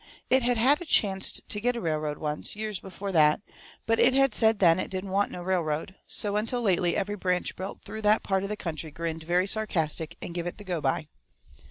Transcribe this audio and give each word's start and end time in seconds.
It 0.31 0.41
had 0.41 0.57
had 0.57 0.81
a 0.81 0.85
chancet 0.85 1.47
to 1.47 1.61
get 1.61 1.75
a 1.75 1.79
railroad 1.79 2.17
once, 2.17 2.55
years 2.55 2.79
before 2.79 3.11
that. 3.11 3.39
But 3.85 3.99
it 3.99 4.15
had 4.15 4.33
said 4.33 4.57
then 4.57 4.79
it 4.79 4.89
didn't 4.89 5.11
want 5.11 5.29
no 5.31 5.43
railroad. 5.43 5.93
So 6.07 6.37
until 6.37 6.59
lately 6.63 6.97
every 6.97 7.15
branch 7.15 7.55
built 7.55 7.83
through 7.83 8.01
that 8.01 8.23
part 8.23 8.41
of 8.41 8.49
the 8.49 8.57
country 8.57 8.89
grinned 8.89 9.21
very 9.21 9.45
sarcastic 9.45 10.17
and 10.19 10.33
give 10.33 10.47
it 10.47 10.57
the 10.57 10.63
go 10.63 10.81
by. 10.81 11.05